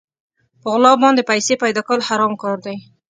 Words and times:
په 0.61 0.67
غلا 0.73 0.91
باندې 1.03 1.27
پيسې 1.31 1.53
پيدا 1.63 1.81
کول 1.87 1.99
حرام 2.07 2.33
کار 2.43 2.57
دی. 2.65 2.75